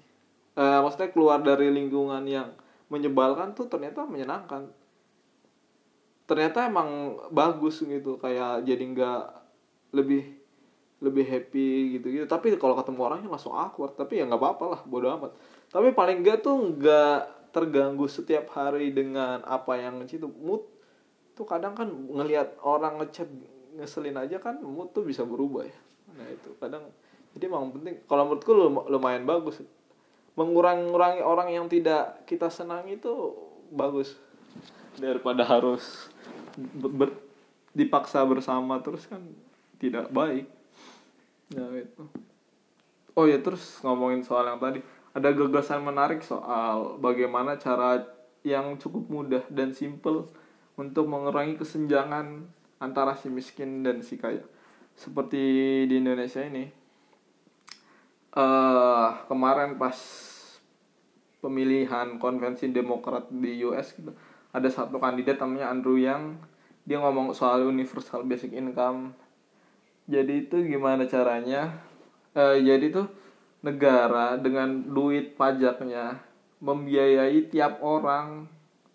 Uh, 0.53 0.86
maksudnya 0.86 1.10
keluar 1.10 1.42
dari 1.42 1.74
lingkungan 1.74 2.22
yang 2.30 2.53
menyebalkan 2.94 3.58
tuh 3.58 3.65
ternyata 3.65 4.06
menyenangkan. 4.06 4.70
Ternyata 6.30 6.70
emang 6.70 7.18
bagus 7.34 7.82
gitu 7.82 8.22
kayak 8.22 8.62
jadi 8.70 8.86
nggak 8.86 9.24
lebih 9.98 10.38
lebih 11.03 11.25
happy 11.27 12.00
gitu 12.00 12.08
gitu 12.15 12.25
tapi 12.32 12.56
kalau 12.56 12.80
ketemu 12.80 13.00
orangnya 13.03 13.27
langsung 13.27 13.51
awkward 13.51 13.92
tapi 14.00 14.24
ya 14.24 14.30
nggak 14.30 14.39
apa-apa 14.39 14.65
lah 14.77 14.82
bodo 14.86 15.10
amat. 15.18 15.34
Tapi 15.74 15.89
paling 15.98 16.22
nggak 16.22 16.46
tuh 16.46 16.56
nggak 16.77 17.20
terganggu 17.50 18.06
setiap 18.06 18.53
hari 18.53 18.94
dengan 18.94 19.42
apa 19.50 19.82
yang 19.82 20.06
itu 20.06 20.30
mood 20.30 20.62
tuh 21.34 21.50
kadang 21.50 21.74
kan 21.74 21.89
ngelihat 21.89 22.62
orang 22.62 23.01
ngechat 23.01 23.25
ngeselin 23.74 24.22
aja 24.22 24.38
kan 24.38 24.62
mood 24.62 24.94
tuh 24.94 25.01
bisa 25.01 25.25
berubah 25.25 25.65
ya. 25.65 25.77
Nah 26.13 26.30
itu 26.30 26.53
kadang 26.62 26.94
jadi 27.34 27.50
emang 27.50 27.74
penting. 27.74 27.98
Kalau 28.06 28.30
menurutku 28.30 28.54
lumayan 28.90 29.25
bagus. 29.25 29.62
Mengurangi 30.34 31.22
orang 31.22 31.50
yang 31.50 31.66
tidak 31.70 32.25
kita 32.30 32.50
senang 32.50 32.86
itu 32.90 33.34
bagus. 33.74 34.18
Daripada 34.98 35.42
harus 35.46 36.10
ber, 36.58 36.90
ber, 36.94 37.10
dipaksa 37.74 38.22
bersama 38.25 38.78
terus 38.82 39.10
kan 39.10 39.22
tidak 39.82 40.10
baik. 40.13 40.46
Nah 41.58 41.70
itu 41.74 42.06
oh 43.13 43.25
ya 43.30 43.38
terus 43.42 43.82
ngomongin 43.82 44.22
soal 44.25 44.46
yang 44.50 44.62
tadi. 44.62 44.82
Ada 45.13 45.30
gagasan 45.30 45.86
menarik 45.86 46.25
soal 46.25 46.98
bagaimana 46.98 47.62
cara 47.62 48.02
yang 48.42 48.82
cukup 48.82 49.06
mudah 49.13 49.44
dan 49.54 49.70
simple 49.70 50.25
untuk 50.74 51.06
mengurangi 51.06 51.54
kesenjangan 51.62 52.50
antara 52.82 53.13
si 53.13 53.30
miskin 53.30 53.86
dan 53.86 54.02
si 54.02 54.18
kaya. 54.18 54.42
Seperti 54.98 55.86
di 55.86 56.02
Indonesia 56.02 56.42
ini 56.42 56.83
uh, 58.34 59.24
kemarin 59.30 59.78
pas 59.78 59.98
pemilihan 61.44 62.18
konvensi 62.18 62.72
Demokrat 62.72 63.28
di 63.30 63.62
US 63.68 63.94
gitu 63.94 64.13
ada 64.54 64.70
satu 64.70 65.02
kandidat 65.02 65.42
namanya 65.42 65.74
Andrew 65.74 65.98
Yang. 65.98 66.38
Dia 66.86 67.02
ngomong 67.02 67.34
soal 67.34 67.66
universal 67.66 68.22
basic 68.22 68.54
income. 68.54 69.18
Jadi 70.06 70.46
itu 70.46 70.62
gimana 70.62 71.10
caranya? 71.10 71.74
Uh, 72.38 72.62
jadi 72.62 72.94
tuh 72.94 73.10
negara 73.66 74.38
dengan 74.38 74.86
duit 74.86 75.34
pajaknya 75.34 76.22
membiayai 76.62 77.50
tiap 77.50 77.82
orang 77.82 78.46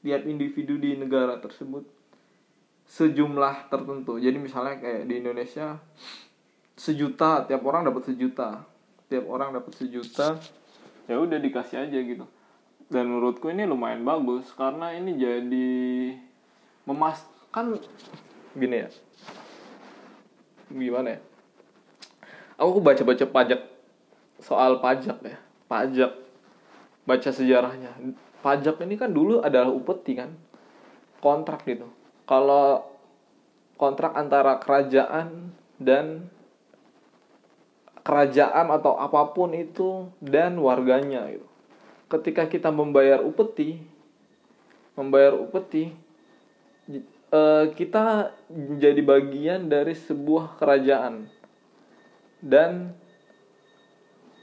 tiap 0.05 0.23
individu 0.31 0.79
di 0.79 0.95
negara 0.95 1.43
tersebut 1.43 1.83
sejumlah 2.87 3.67
tertentu. 3.67 4.21
Jadi 4.23 4.39
misalnya 4.39 4.79
kayak 4.79 5.11
di 5.11 5.15
Indonesia 5.19 5.81
sejuta 6.79 7.43
tiap 7.51 7.67
orang 7.67 7.89
dapat 7.89 8.15
sejuta 8.15 8.63
tiap 9.09 9.25
orang 9.29 9.57
dapat 9.57 9.73
sejuta 9.75 10.37
ya 11.09 11.17
udah 11.17 11.41
dikasih 11.41 11.89
aja 11.89 11.99
gitu. 11.99 12.25
Dan 12.89 13.13
menurutku 13.13 13.53
ini 13.53 13.69
lumayan 13.69 14.05
bagus 14.05 14.49
karena 14.57 14.97
ini 14.97 15.17
jadi 15.17 15.71
memas 16.89 17.21
kan 17.53 17.77
gini 18.57 18.85
ya. 18.85 18.89
Gimana 20.73 21.17
ya? 21.17 21.21
Aku 22.61 22.81
baca 22.81 23.03
baca 23.05 23.25
pajak 23.25 23.61
soal 24.41 24.81
pajak 24.81 25.19
ya. 25.25 25.39
Pajak 25.69 26.13
baca 27.05 27.31
sejarahnya. 27.33 27.93
Pajak 28.45 28.81
ini 28.85 28.97
kan 28.97 29.13
dulu 29.13 29.41
adalah 29.41 29.73
upeti 29.73 30.17
kan 30.17 30.33
kontrak 31.21 31.65
gitu. 31.65 31.89
Kalau 32.29 32.89
kontrak 33.81 34.17
antara 34.17 34.61
kerajaan 34.61 35.53
dan 35.79 36.29
kerajaan 38.09 38.73
atau 38.73 38.97
apa 38.97 39.37
pun 39.37 39.53
itu 39.53 40.09
dan 40.17 40.57
warganya 40.57 41.29
gitu. 41.29 41.45
Ketika 42.09 42.49
kita 42.49 42.73
membayar 42.73 43.21
upeti, 43.21 43.85
membayar 44.97 45.37
upeti, 45.37 45.93
eh, 46.89 47.65
kita 47.77 48.33
menjadi 48.49 49.03
bagian 49.05 49.69
dari 49.69 49.93
sebuah 49.93 50.57
kerajaan 50.57 51.29
dan 52.41 52.97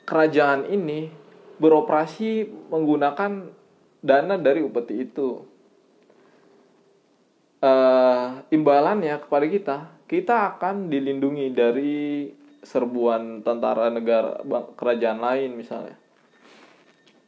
kerajaan 0.06 0.70
ini 0.70 1.10
beroperasi 1.58 2.46
menggunakan 2.70 3.50
dana 4.06 4.36
dari 4.38 4.62
upeti 4.62 4.96
itu. 5.02 5.42
Uh, 7.66 8.46
imbalannya 8.54 9.18
kepada 9.26 9.46
kita, 9.50 9.78
kita 10.06 10.54
akan 10.54 10.86
dilindungi 10.86 11.50
dari 11.50 12.30
serbuan 12.66 13.46
tentara 13.46 13.94
negara 13.94 14.42
kerajaan 14.74 15.22
lain 15.22 15.54
misalnya. 15.54 15.96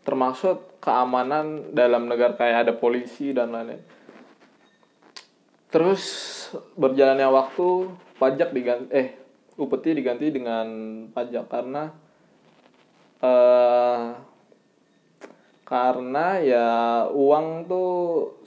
Termasuk 0.02 0.82
keamanan 0.82 1.78
dalam 1.78 2.10
negara 2.10 2.34
kayak 2.34 2.68
ada 2.68 2.74
polisi 2.74 3.32
dan 3.32 3.54
lain-lain. 3.54 3.84
Terus 5.70 6.04
berjalannya 6.80 7.28
waktu 7.30 7.68
pajak 8.18 8.50
diganti 8.56 8.90
eh 8.90 9.08
upeti 9.60 9.94
diganti 9.94 10.32
dengan 10.34 10.68
pajak 11.12 11.46
karena 11.52 11.92
uh, 13.20 14.16
karena 15.68 16.28
ya 16.40 16.68
uang 17.12 17.68
tuh 17.68 17.92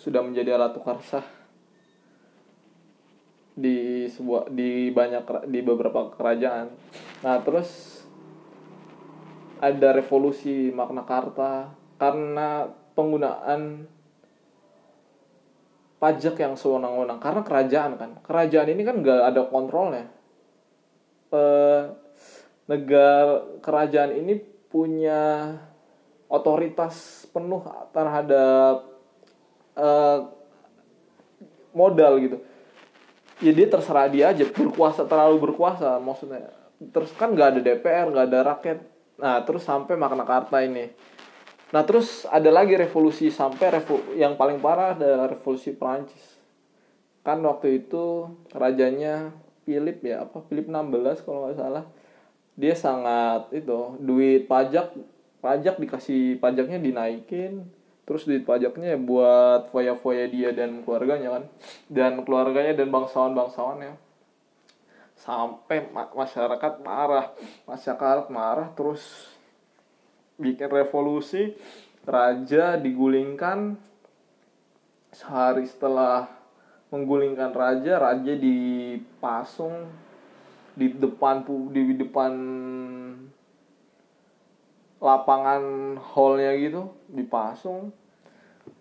sudah 0.01 0.25
menjadi 0.25 0.57
alat 0.57 0.73
tukar 0.73 0.97
sah 1.05 1.40
di 3.61 4.09
sebuah 4.09 4.49
di 4.49 4.89
banyak 4.91 5.47
di 5.53 5.61
beberapa 5.61 6.09
kerajaan. 6.17 6.73
Nah, 7.21 7.37
terus 7.45 8.01
ada 9.61 9.93
revolusi 9.93 10.73
makna 10.73 11.05
karta 11.05 11.69
karena 12.01 12.65
penggunaan 12.97 13.85
pajak 16.01 16.41
yang 16.41 16.57
sewenang-wenang 16.57 17.21
karena 17.21 17.45
kerajaan 17.45 17.93
kan. 18.01 18.11
Kerajaan 18.25 18.73
ini 18.73 18.83
kan 18.83 19.05
nggak 19.05 19.21
ada 19.21 19.41
kontrolnya. 19.53 20.09
Eh, 21.31 21.83
negara 22.67 23.61
kerajaan 23.61 24.17
ini 24.17 24.41
punya 24.73 25.55
otoritas 26.33 27.29
penuh 27.29 27.61
terhadap 27.93 28.89
eh, 29.77 30.19
modal 31.77 32.19
gitu 32.19 32.50
ya 33.41 33.53
dia 33.53 33.67
terserah 33.67 34.07
dia 34.09 34.31
aja. 34.33 34.45
Berkuasa 34.47 35.05
terlalu 35.09 35.51
berkuasa 35.51 35.99
maksudnya. 35.99 36.53
Terus 36.81 37.13
kan 37.17 37.33
nggak 37.33 37.49
ada 37.57 37.61
DPR 37.61 38.07
nggak 38.13 38.27
ada 38.31 38.41
rakyat. 38.57 38.79
Nah 39.21 39.45
terus 39.45 39.65
sampai 39.65 39.97
makna 39.97 40.25
karta 40.25 40.61
ini. 40.65 40.93
Nah 41.71 41.83
terus 41.85 42.25
ada 42.29 42.49
lagi 42.53 42.77
revolusi 42.77 43.29
sampai 43.33 43.81
revo 43.81 44.01
yang 44.17 44.35
paling 44.37 44.61
parah 44.61 44.97
adalah 44.97 45.29
revolusi 45.29 45.73
Perancis. 45.73 46.41
Kan 47.21 47.45
waktu 47.45 47.85
itu 47.85 48.33
rajanya 48.53 49.33
Philip 49.69 50.01
ya 50.01 50.25
apa 50.25 50.41
Philip 50.49 50.69
16 50.69 51.25
kalau 51.25 51.49
nggak 51.49 51.59
salah. 51.59 51.85
Dia 52.61 52.77
sangat 52.77 53.49
itu 53.57 53.97
duit 54.01 54.45
pajak 54.45 54.93
pajak 55.41 55.81
dikasih 55.81 56.37
pajaknya 56.37 56.77
dinaikin 56.77 57.65
terus 58.05 58.27
duit 58.27 58.43
pajaknya 58.43 58.99
buat 58.99 59.71
foya-foya 59.71 60.27
dia 60.29 60.51
dan 60.51 60.83
keluarganya 60.83 61.41
kan. 61.41 61.45
Dan 61.87 62.13
keluarganya 62.27 62.77
dan 62.77 62.89
bangsawan-bangsawannya 62.93 63.95
sampai 65.21 65.85
masyarakat 65.93 66.75
marah. 66.81 67.33
Masyarakat 67.69 68.33
marah 68.33 68.69
terus 68.73 69.29
bikin 70.41 70.73
revolusi. 70.73 71.55
Raja 72.09 72.81
digulingkan. 72.81 73.77
Sehari 75.11 75.67
setelah 75.67 76.41
menggulingkan 76.91 77.55
raja 77.55 78.03
raja 78.03 78.35
dipasung 78.35 79.87
di 80.75 80.91
depan 80.91 81.47
di 81.71 81.95
depan 81.95 82.33
lapangan 85.01 85.97
hallnya 86.13 86.53
gitu 86.61 86.93
dipasung 87.09 87.91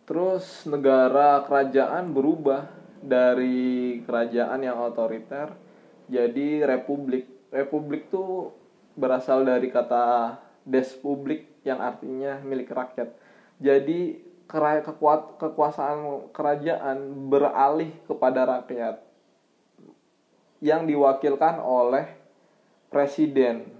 Terus 0.09 0.65
negara 0.65 1.45
kerajaan 1.45 2.17
berubah 2.17 2.65
dari 2.97 4.01
kerajaan 4.09 4.65
yang 4.65 4.81
otoriter 4.81 5.53
jadi 6.09 6.65
republik. 6.65 7.29
Republik 7.53 8.09
tuh 8.09 8.49
berasal 8.97 9.45
dari 9.45 9.69
kata 9.69 10.33
despublik 10.65 11.61
yang 11.61 11.77
artinya 11.77 12.41
milik 12.41 12.73
rakyat. 12.73 13.13
Jadi 13.61 14.17
kekuat 14.49 15.37
kekuasaan 15.37 16.33
kerajaan 16.33 17.29
beralih 17.29 17.93
kepada 18.09 18.49
rakyat 18.49 19.05
yang 20.57 20.89
diwakilkan 20.89 21.61
oleh 21.61 22.17
presiden. 22.89 23.78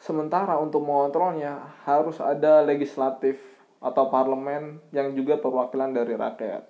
Sementara 0.00 0.56
untuk 0.56 0.80
mengontrolnya 0.80 1.76
harus 1.84 2.16
ada 2.24 2.64
legislatif 2.64 3.36
atau 3.84 4.08
parlemen 4.08 4.80
yang 4.96 5.12
juga 5.12 5.36
perwakilan 5.36 5.92
dari 5.92 6.16
rakyat. 6.16 6.64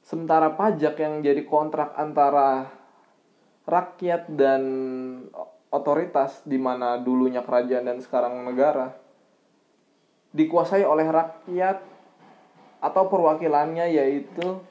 Sementara 0.00 0.56
pajak 0.56 0.96
yang 0.96 1.20
jadi 1.20 1.42
kontrak 1.44 1.92
antara 2.00 2.72
rakyat 3.68 4.30
dan 4.32 4.62
otoritas 5.68 6.40
di 6.46 6.56
mana 6.56 6.96
dulunya 6.96 7.42
kerajaan 7.42 7.90
dan 7.90 7.98
sekarang 7.98 8.46
negara 8.46 8.94
dikuasai 10.30 10.86
oleh 10.86 11.08
rakyat 11.10 11.82
atau 12.78 13.02
perwakilannya 13.10 13.88
yaitu 13.90 14.62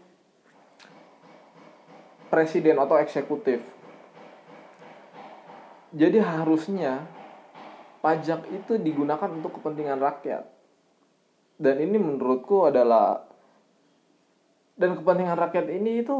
presiden 2.31 2.79
atau 2.79 2.95
eksekutif. 3.01 3.74
Jadi 5.95 6.19
harusnya 6.19 7.07
pajak 8.03 8.51
itu 8.51 8.75
digunakan 8.75 9.31
untuk 9.31 9.57
kepentingan 9.57 10.03
rakyat. 10.03 10.43
Dan 11.55 11.79
ini 11.79 11.95
menurutku 11.95 12.67
adalah 12.67 13.23
dan 14.75 14.99
kepentingan 14.99 15.39
rakyat 15.39 15.71
ini 15.71 16.03
itu 16.03 16.11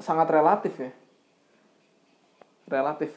sangat 0.00 0.32
relatif 0.32 0.80
ya. 0.80 0.92
Relatif. 2.72 3.12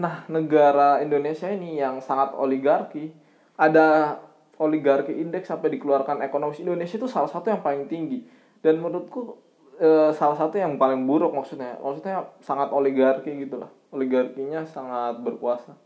Nah 0.00 0.24
negara 0.32 1.04
Indonesia 1.04 1.52
ini 1.52 1.76
yang 1.76 2.00
sangat 2.00 2.32
oligarki 2.32 3.12
ada 3.60 4.18
oligarki 4.56 5.12
indeks 5.12 5.52
sampai 5.52 5.76
dikeluarkan 5.76 6.24
ekonomi 6.24 6.56
Indonesia 6.56 6.96
itu 6.96 7.06
salah 7.06 7.28
satu 7.28 7.52
yang 7.52 7.60
paling 7.60 7.84
tinggi. 7.84 8.24
Dan 8.64 8.80
menurutku 8.80 9.36
e, 9.78 9.90
salah 10.14 10.36
satu 10.38 10.58
yang 10.58 10.78
paling 10.78 11.06
buruk 11.06 11.34
maksudnya. 11.34 11.78
Maksudnya 11.80 12.30
sangat 12.42 12.70
oligarki 12.70 13.34
gitulah 13.34 13.70
oligarkinya 13.94 14.66
sangat 14.66 15.22
berkuasa. 15.22 15.78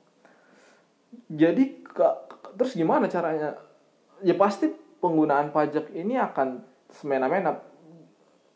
Jadi 1.28 1.84
terus 2.56 2.72
gimana 2.72 3.06
caranya? 3.12 3.60
Ya 4.24 4.34
pasti 4.34 4.72
penggunaan 4.98 5.52
pajak 5.52 5.92
ini 5.92 6.16
akan 6.16 6.64
semena-mena 6.88 7.60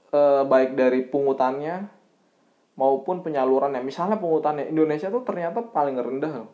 e, 0.09 0.21
baik 0.49 0.75
dari 0.75 1.05
pungutannya 1.05 1.87
maupun 2.75 3.21
penyalurannya. 3.21 3.85
Misalnya 3.85 4.16
pungutannya 4.16 4.73
Indonesia 4.73 5.12
tuh 5.12 5.23
ternyata 5.23 5.61
paling 5.61 6.01
rendah 6.01 6.33
loh. 6.42 6.51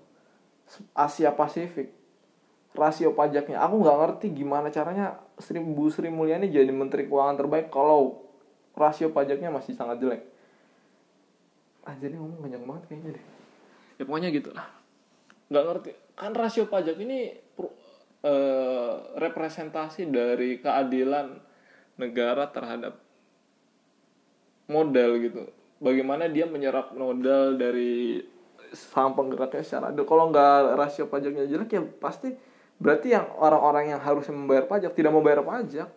Asia 0.92 1.32
Pasifik. 1.32 1.94
Rasio 2.76 3.16
pajaknya. 3.16 3.64
Aku 3.64 3.80
nggak 3.80 3.96
ngerti 3.96 4.26
gimana 4.36 4.68
caranya 4.68 5.18
Sri 5.40 5.58
Bu 5.58 5.88
Sri 5.88 6.12
Mulyani 6.12 6.52
jadi 6.52 6.68
Menteri 6.68 7.08
Keuangan 7.08 7.40
terbaik 7.40 7.72
kalau 7.72 8.27
rasio 8.78 9.10
pajaknya 9.10 9.50
masih 9.50 9.74
sangat 9.74 9.98
jelek. 9.98 10.22
Ah 11.82 11.98
jadi 11.98 12.14
ngomong 12.14 12.46
kencang 12.46 12.64
banget 12.64 12.84
kayaknya 12.86 13.10
deh. 13.18 13.24
Ya 13.98 14.02
pokoknya 14.06 14.28
gitu 14.30 14.50
lah. 14.54 14.66
Nggak 15.50 15.64
ngerti. 15.66 15.90
Kan 16.14 16.32
rasio 16.38 16.64
pajak 16.70 16.96
ini 17.02 17.34
eh, 18.22 18.94
representasi 19.18 20.06
dari 20.06 20.62
keadilan 20.62 21.34
negara 21.98 22.46
terhadap 22.48 22.94
modal 24.70 25.10
gitu. 25.18 25.42
Bagaimana 25.82 26.30
dia 26.30 26.46
menyerap 26.46 26.94
modal 26.94 27.58
dari 27.58 28.22
saham 28.74 29.16
penggeraknya 29.16 29.64
secara 29.64 29.90
adil. 29.90 30.04
Kalau 30.04 30.28
nggak 30.30 30.76
rasio 30.76 31.08
pajaknya 31.08 31.48
jelek 31.48 31.70
ya 31.72 31.82
pasti 31.98 32.34
berarti 32.78 33.10
yang 33.10 33.26
orang-orang 33.42 33.96
yang 33.96 34.00
harusnya 34.02 34.34
membayar 34.36 34.68
pajak 34.68 34.92
tidak 34.94 35.10
membayar 35.10 35.42
pajak. 35.42 35.88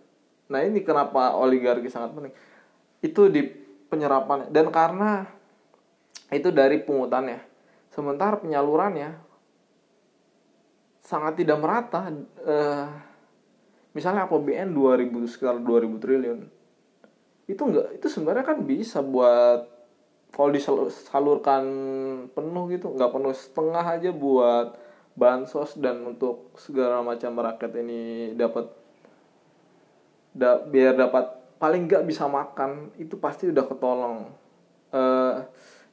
Nah 0.49 0.59
ini 0.63 0.81
kenapa 0.81 1.35
oligarki 1.37 1.91
sangat 1.91 2.15
penting 2.15 2.33
itu 3.01 3.27
di 3.27 3.41
penyerapan 3.89 4.47
dan 4.53 4.69
karena 4.69 5.27
itu 6.31 6.49
dari 6.53 6.79
pungutannya. 6.79 7.43
Sementara 7.91 8.39
penyalurannya 8.39 9.19
sangat 11.03 11.43
tidak 11.43 11.59
merata 11.59 12.07
uh, 12.47 12.87
misalnya 13.91 14.29
APBN 14.29 14.71
2000 14.71 15.11
sekitar 15.27 15.59
2000 15.59 15.99
triliun. 15.99 16.39
Itu 17.51 17.67
enggak 17.67 17.99
itu 17.99 18.07
sebenarnya 18.07 18.45
kan 18.47 18.63
bisa 18.63 19.03
buat 19.03 19.67
kalau 20.31 20.55
disalurkan 20.55 21.63
penuh 22.31 22.63
gitu 22.71 22.95
nggak 22.95 23.11
penuh 23.11 23.35
setengah 23.35 23.83
aja 23.83 24.09
buat 24.15 24.79
bansos 25.11 25.75
dan 25.75 26.07
untuk 26.07 26.55
segala 26.55 27.03
macam 27.03 27.35
rakyat 27.35 27.71
ini 27.83 28.31
dapat 28.39 28.71
da, 30.31 30.63
biar 30.63 30.95
dapat 30.95 31.40
paling 31.61 31.85
nggak 31.85 32.09
bisa 32.09 32.25
makan 32.25 32.89
itu 32.97 33.21
pasti 33.21 33.45
udah 33.53 33.65
ketolong. 33.69 34.33
Uh, 34.89 34.97
eh, 34.97 35.35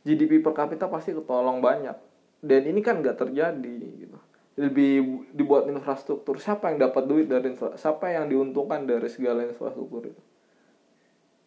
GDP 0.08 0.40
per 0.40 0.56
kapita 0.56 0.88
pasti 0.88 1.12
ketolong 1.12 1.60
banyak. 1.60 1.92
Dan 2.40 2.72
ini 2.72 2.80
kan 2.80 3.04
nggak 3.04 3.20
terjadi 3.20 3.76
gitu. 4.08 4.16
Lebih 4.56 5.28
dibuat 5.36 5.68
infrastruktur. 5.68 6.40
Siapa 6.40 6.72
yang 6.72 6.80
dapat 6.88 7.04
duit 7.04 7.28
dari 7.28 7.52
siapa 7.76 8.08
yang 8.08 8.32
diuntungkan 8.32 8.88
dari 8.88 9.12
segala 9.12 9.44
infrastruktur 9.44 10.08
itu? 10.08 10.22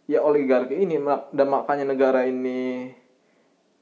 Ya 0.05 0.21
oligarki 0.21 0.77
ini 0.77 1.01
dan 1.33 1.47
makanya 1.49 1.89
negara 1.89 2.21
ini 2.29 2.93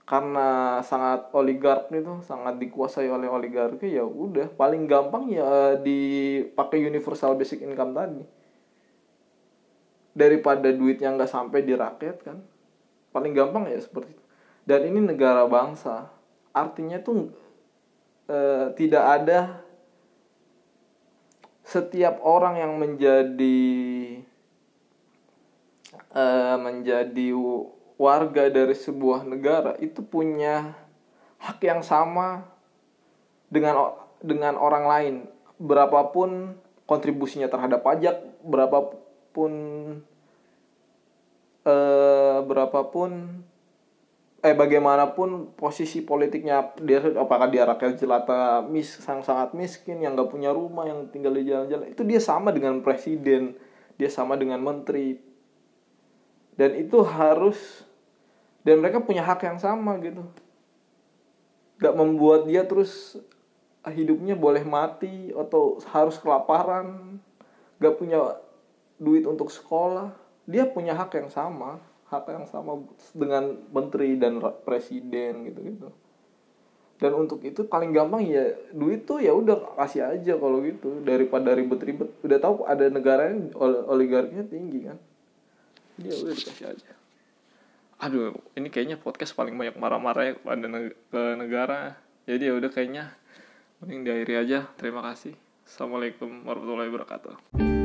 karena 0.07 0.81
sangat 0.81 1.29
oligark 1.37 1.91
itu 1.93 2.21
sangat 2.25 2.57
dikuasai 2.57 3.11
oleh 3.11 3.27
oligarki 3.27 3.91
ya 3.91 4.07
udah. 4.07 4.55
Paling 4.55 4.87
gampang 4.87 5.27
ya 5.27 5.75
dipakai 5.75 6.79
universal 6.79 7.35
basic 7.35 7.59
income 7.59 7.91
tadi 7.91 8.38
daripada 10.19 10.67
duitnya 10.75 11.15
nggak 11.15 11.31
sampai 11.31 11.63
di 11.63 11.71
rakyat 11.71 12.17
kan? 12.27 12.43
Paling 13.15 13.31
gampang 13.31 13.71
ya 13.71 13.79
seperti 13.79 14.11
itu. 14.11 14.23
Dan 14.67 14.91
ini 14.91 14.99
negara 14.99 15.47
bangsa. 15.47 16.11
Artinya 16.51 16.99
tuh 16.99 17.31
e, 18.27 18.37
tidak 18.75 19.03
ada 19.07 19.63
setiap 21.63 22.19
orang 22.19 22.59
yang 22.59 22.75
menjadi 22.75 23.59
e, 26.11 26.23
menjadi 26.59 27.27
warga 27.95 28.51
dari 28.51 28.75
sebuah 28.75 29.23
negara 29.23 29.79
itu 29.79 30.03
punya 30.03 30.75
hak 31.39 31.63
yang 31.63 31.79
sama 31.79 32.43
dengan 33.47 33.95
dengan 34.19 34.59
orang 34.59 34.85
lain. 34.85 35.15
Berapapun 35.59 36.59
kontribusinya 36.83 37.45
terhadap 37.45 37.85
pajak 37.85 38.17
berapapun 38.41 39.51
eh, 41.69 42.37
berapapun 42.45 43.41
eh 44.39 44.55
bagaimanapun 44.55 45.51
posisi 45.59 45.99
politiknya 45.99 46.71
dia 46.79 47.03
apakah 47.19 47.51
dia 47.51 47.67
rakyat 47.67 47.99
jelata 47.99 48.63
mis 48.63 48.87
sangat 48.87 49.27
sangat 49.27 49.49
miskin 49.51 49.99
yang 49.99 50.15
nggak 50.15 50.31
punya 50.31 50.55
rumah 50.55 50.87
yang 50.87 51.11
tinggal 51.11 51.35
di 51.35 51.43
jalan-jalan 51.43 51.91
itu 51.91 52.07
dia 52.07 52.23
sama 52.23 52.55
dengan 52.55 52.79
presiden 52.79 53.59
dia 53.99 54.07
sama 54.07 54.39
dengan 54.39 54.63
menteri. 54.63 55.19
Dan 56.55 56.79
itu 56.79 57.03
harus 57.03 57.83
dan 58.63 58.79
mereka 58.79 59.03
punya 59.03 59.27
hak 59.27 59.43
yang 59.43 59.59
sama 59.59 59.99
gitu. 59.99 60.23
Gak 61.83 61.95
membuat 61.99 62.47
dia 62.47 62.63
terus 62.63 63.19
hidupnya 63.83 64.39
boleh 64.39 64.63
mati 64.63 65.35
atau 65.35 65.83
harus 65.91 66.15
kelaparan 66.19 67.19
gak 67.79 67.95
punya 67.99 68.39
duit 68.99 69.27
untuk 69.27 69.51
sekolah 69.51 70.15
dia 70.49 70.65
punya 70.65 70.97
hak 70.97 71.13
yang 71.13 71.29
sama 71.29 71.77
hak 72.09 72.25
yang 72.25 72.45
sama 72.49 72.81
dengan 73.13 73.53
menteri 73.69 74.17
dan 74.17 74.41
presiden 74.65 75.45
gitu 75.45 75.59
gitu. 75.61 75.89
Dan 76.99 77.15
untuk 77.15 77.39
itu 77.47 77.63
paling 77.63 77.95
gampang 77.95 78.27
ya 78.27 78.59
duit 78.75 79.07
tuh 79.07 79.23
ya 79.23 79.31
udah 79.31 79.77
kasih 79.79 80.03
aja 80.03 80.35
kalau 80.35 80.59
gitu. 80.65 80.99
Daripada 81.05 81.55
ribet-ribet. 81.55 82.11
Udah 82.25 82.37
tahu 82.43 82.67
ada 82.67 82.91
negara 82.91 83.31
yang 83.31 83.55
oligarkinya 83.87 84.43
tinggi 84.43 84.89
kan? 84.89 84.97
Dia 85.95 86.11
udah 86.17 86.33
dikasih 86.35 86.65
aja. 86.75 86.91
Aduh 88.03 88.35
ini 88.57 88.67
kayaknya 88.67 88.99
podcast 88.99 89.31
paling 89.31 89.55
banyak 89.55 89.79
marah-marah 89.79 90.23
ya 90.27 90.35
pada 90.43 90.67
ke 90.91 91.23
negara. 91.39 91.95
Jadi 92.27 92.51
ya 92.51 92.53
udah 92.57 92.69
kayaknya 92.73 93.15
mending 93.79 94.03
diakhiri 94.03 94.35
aja. 94.43 94.59
Terima 94.75 94.99
kasih. 95.05 95.39
Assalamualaikum 95.63 96.43
warahmatullahi 96.43 96.89
wabarakatuh 96.89 97.78